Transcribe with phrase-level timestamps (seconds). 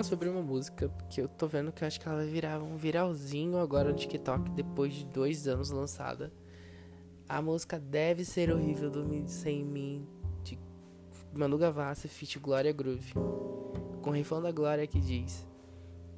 [0.00, 2.58] falar sobre uma música que eu tô vendo que eu acho que ela vai virar
[2.62, 6.32] um viralzinho agora no TikTok depois de dois anos lançada.
[7.28, 10.06] A música Deve Ser Horrível do Sem Mim
[10.42, 10.58] de
[11.34, 13.12] Manu Gavassi feat Glória Groove.
[14.02, 15.46] Com o refrão da Glória que diz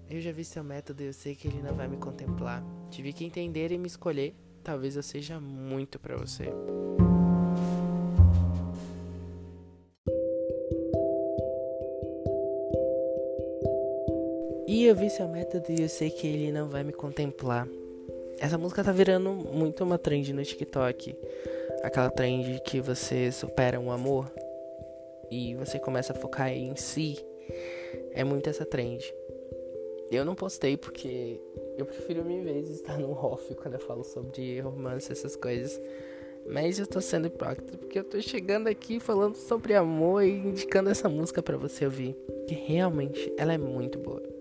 [0.09, 2.65] Eu já vi seu método e eu sei que ele não vai me contemplar.
[2.91, 4.35] Tive que entender e me escolher.
[4.63, 6.53] Talvez eu seja muito para você.
[14.93, 17.67] Eu vi seu método e eu sei que ele não vai me contemplar.
[18.39, 21.17] Essa música tá virando muito uma trend no TikTok.
[21.83, 24.31] Aquela trend que você supera um amor
[25.31, 27.17] e você começa a focar em si.
[28.13, 29.03] É muito essa trend.
[30.11, 31.41] Eu não postei porque
[31.79, 35.81] eu prefiro mil vezes estar no off quando eu falo sobre romance, essas coisas.
[36.47, 40.91] Mas eu tô sendo hipócrita porque eu tô chegando aqui falando sobre amor e indicando
[40.91, 42.15] essa música para você ouvir.
[42.47, 44.32] Que realmente ela é muito boa.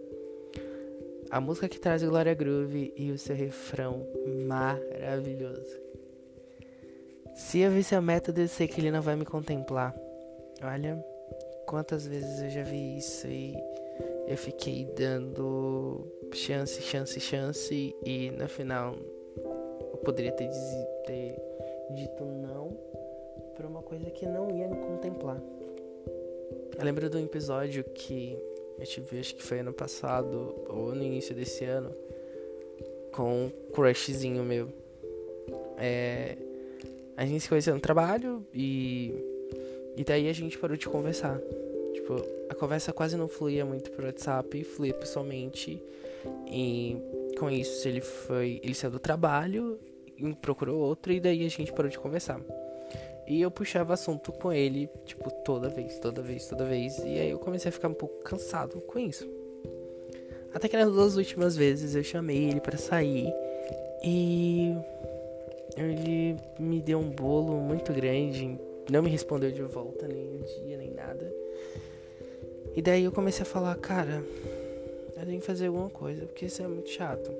[1.31, 4.05] A música que traz Glória Groove e o seu refrão
[4.45, 5.79] maravilhoso.
[7.33, 9.95] Se eu vi seu método, eu sei que ele não vai me contemplar.
[10.61, 11.02] Olha,
[11.65, 13.55] quantas vezes eu já vi isso e
[14.27, 18.93] eu fiquei dando chance, chance, chance e no final
[19.37, 20.49] eu poderia ter,
[21.05, 21.41] ter
[21.95, 22.77] dito não
[23.55, 25.41] para uma coisa que não ia me contemplar.
[26.77, 28.37] Eu lembro de um episódio que
[28.81, 31.95] eu tive, acho que foi ano passado ou no início desse ano,
[33.13, 34.69] com um crushzinho meu.
[35.77, 36.35] É,
[37.15, 39.13] a gente se conheceu no trabalho e,
[39.95, 41.39] e daí a gente parou de conversar.
[41.93, 42.15] Tipo,
[42.49, 45.79] a conversa quase não fluía muito por WhatsApp, fluía pessoalmente.
[46.47, 46.97] E
[47.37, 48.59] com isso ele foi.
[48.63, 49.79] Ele saiu do trabalho,
[50.41, 52.41] procurou outro e daí a gente parou de conversar.
[53.31, 56.97] E eu puxava assunto com ele, tipo, toda vez, toda vez, toda vez.
[56.97, 59.25] E aí eu comecei a ficar um pouco cansado com isso.
[60.53, 63.33] Até que nas duas últimas vezes eu chamei ele para sair
[64.03, 64.75] e
[65.77, 68.59] ele me deu um bolo muito grande,
[68.91, 71.33] não me respondeu de volta nem um dia nem nada.
[72.75, 74.21] E daí eu comecei a falar, cara,
[75.15, 77.31] eu tenho que fazer alguma coisa, porque isso é muito chato.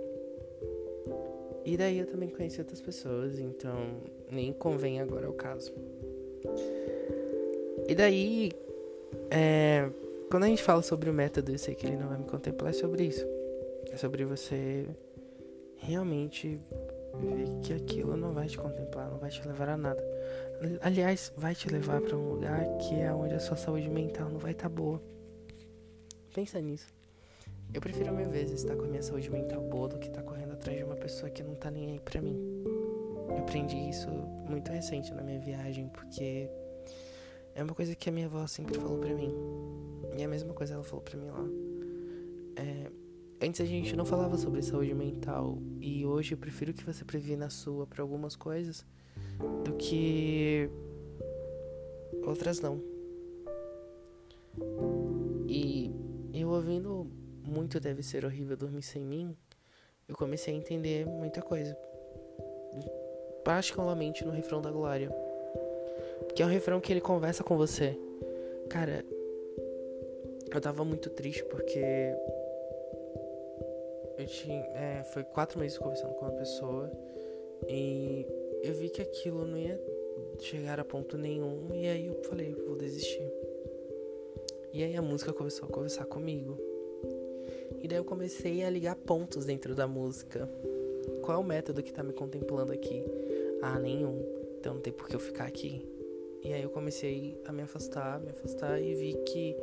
[1.66, 5.74] E daí eu também conheci outras pessoas, então nem convém agora ao caso.
[7.88, 8.52] E daí,
[9.30, 9.90] é,
[10.30, 12.72] quando a gente fala sobre o método, eu sei que ele não vai me contemplar,
[12.72, 13.26] é sobre isso.
[13.92, 14.88] É sobre você
[15.78, 16.60] realmente
[17.20, 20.04] ver que aquilo não vai te contemplar, não vai te levar a nada.
[20.82, 24.40] Aliás, vai te levar para um lugar que é onde a sua saúde mental não
[24.40, 25.02] vai estar tá boa.
[26.34, 26.88] Pensa nisso.
[27.74, 30.50] Eu prefiro mil vezes estar com a minha saúde mental boa do que estar correndo
[30.62, 32.38] atrás de uma pessoa que não tá nem aí pra mim.
[33.30, 34.08] Eu aprendi isso
[34.48, 36.48] muito recente na minha viagem, porque
[37.56, 39.34] é uma coisa que a minha avó sempre falou pra mim.
[40.16, 41.44] E é a mesma coisa ela falou pra mim lá.
[42.58, 42.92] É,
[43.44, 47.48] antes a gente não falava sobre saúde mental, e hoje eu prefiro que você previna
[47.48, 48.86] a sua pra algumas coisas
[49.66, 50.70] do que
[52.24, 52.80] outras não.
[55.48, 55.92] E
[56.36, 57.08] eu ouvindo
[57.44, 59.36] muito deve ser horrível dormir sem mim,
[60.07, 61.78] eu comecei a entender muita coisa.
[63.44, 65.09] Particularmente no refrão da Glória.
[66.35, 67.97] Que é um refrão que ele conversa com você.
[68.69, 69.03] Cara,
[70.53, 71.79] eu tava muito triste porque.
[74.17, 74.59] Eu tinha.
[74.75, 76.91] É, foi quatro meses conversando com uma pessoa.
[77.68, 78.25] E
[78.63, 79.79] eu vi que aquilo não ia
[80.39, 81.69] chegar a ponto nenhum.
[81.73, 83.31] E aí eu falei, vou desistir.
[84.73, 86.71] E aí a música começou a conversar comigo.
[87.81, 90.50] E daí eu comecei a ligar pontos dentro da música.
[91.22, 93.03] Qual é o método que tá me contemplando aqui?
[93.62, 94.24] Ah, nenhum.
[94.59, 95.86] Então não tem por que eu ficar aqui.
[96.44, 99.56] E aí eu comecei a me afastar, me afastar e vi que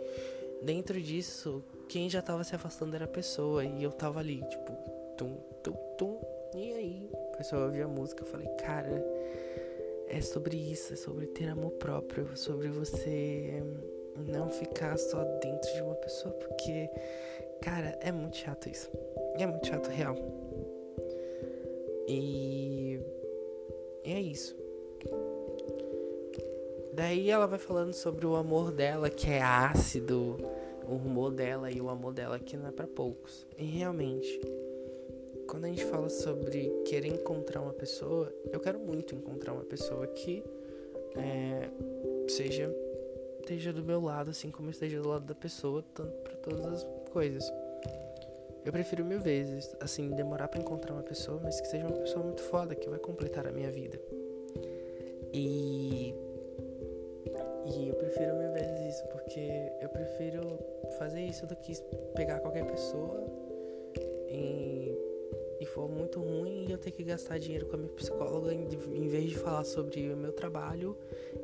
[0.62, 3.64] dentro disso, quem já tava se afastando era a pessoa.
[3.64, 4.72] E eu tava ali, tipo,
[5.16, 6.20] tum, tum, tum.
[6.54, 9.04] E aí, a pessoa ouvia a música, eu falei, cara,
[10.08, 13.62] é sobre isso, é sobre ter amor próprio, sobre você
[14.26, 16.90] não ficar só dentro de uma pessoa, porque
[17.60, 18.90] Cara, é muito chato isso.
[19.36, 20.16] É muito chato, real.
[22.06, 23.00] E.
[24.04, 24.56] é isso.
[26.92, 30.36] Daí ela vai falando sobre o amor dela que é ácido,
[30.88, 33.46] o rumor dela e o amor dela que não é para poucos.
[33.56, 34.40] E realmente,
[35.46, 40.06] quando a gente fala sobre querer encontrar uma pessoa, eu quero muito encontrar uma pessoa
[40.08, 40.42] que
[41.16, 41.68] é,
[42.28, 42.74] seja
[43.48, 46.84] esteja do meu lado, assim como esteja do lado da pessoa, tanto para todas as
[47.10, 47.50] coisas.
[48.62, 52.22] Eu prefiro mil vezes, assim, demorar para encontrar uma pessoa, mas que seja uma pessoa
[52.22, 53.98] muito foda, que vai completar a minha vida.
[55.32, 56.14] E.
[57.64, 60.58] E eu prefiro mil vezes isso, porque eu prefiro
[60.98, 61.72] fazer isso do que
[62.14, 63.26] pegar qualquer pessoa
[64.28, 64.94] e,
[65.60, 69.08] e for muito ruim e eu ter que gastar dinheiro com a minha psicóloga em,
[69.08, 70.96] vez de falar sobre o meu trabalho,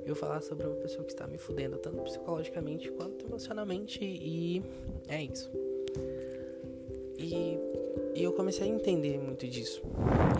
[0.05, 4.63] eu falar sobre uma pessoa que está me fudendo, tanto psicologicamente quanto emocionalmente, e
[5.09, 5.51] é isso.
[7.19, 7.59] E,
[8.15, 9.83] e eu comecei a entender muito disso.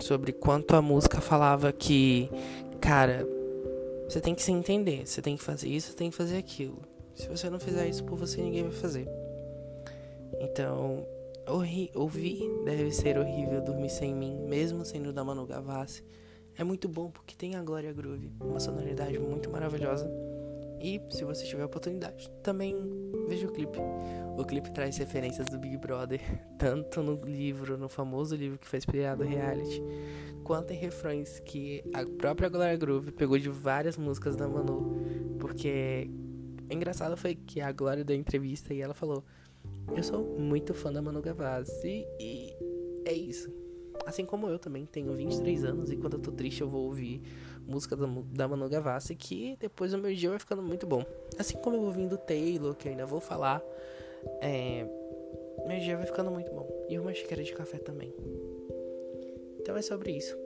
[0.01, 2.29] Sobre quanto a música falava que,
[2.79, 3.27] cara,
[4.07, 6.77] você tem que se entender, você tem que fazer isso, você tem que fazer aquilo.
[7.15, 9.07] Se você não fizer isso por você, ninguém vai fazer.
[10.39, 11.05] Então,
[11.47, 16.03] ouvir deve ser horrível dormir sem mim, mesmo sendo da Manu Gavassi.
[16.57, 20.09] É muito bom porque tem a Glória Groove, uma sonoridade muito maravilhosa.
[20.79, 22.75] E se você tiver oportunidade, também
[23.27, 23.79] veja o clipe.
[24.37, 26.21] O clipe traz referências do Big Brother,
[26.57, 29.81] tanto no livro, no famoso livro que foi inspirado reality,
[30.43, 34.95] quanto em refrões que a própria Glória Groove pegou de várias músicas da Manu.
[35.39, 36.09] Porque
[36.69, 39.23] engraçado foi que a Glória deu entrevista e ela falou:
[39.93, 42.53] Eu sou muito fã da Manu Gavassi e
[43.05, 43.51] é isso.
[44.05, 47.21] Assim como eu também tenho 23 anos e quando eu tô triste eu vou ouvir
[47.65, 51.03] música da, Manu Gavassi que depois o meu dia vai ficando muito bom.
[51.37, 53.63] Assim como eu vou ouvindo Taylor, que eu ainda vou falar,
[54.41, 54.85] é,
[55.67, 56.67] meu dia vai ficando muito bom.
[56.89, 58.13] E uma xícara de café também.
[59.59, 60.37] Então é sobre isso.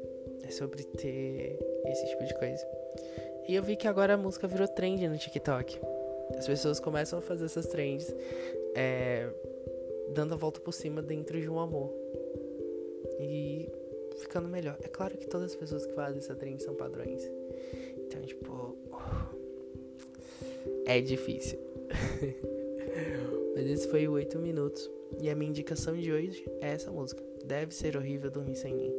[0.43, 2.65] É sobre ter esse tipo de coisa.
[3.47, 5.79] E eu vi que agora a música virou trend no TikTok.
[6.37, 8.13] As pessoas começam a fazer essas trends
[8.75, 9.29] é,
[10.13, 11.91] dando a volta por cima dentro de um amor.
[13.19, 13.69] E
[14.19, 14.77] ficando melhor.
[14.81, 17.29] É claro que todas as pessoas que fazem essa trend são padrões.
[17.97, 18.77] Então, tipo.
[20.85, 21.59] É difícil.
[23.55, 24.89] Mas esse foi o 8 minutos.
[25.19, 27.23] E a minha indicação de hoje é essa música.
[27.45, 28.93] Deve ser horrível dormir sem mim.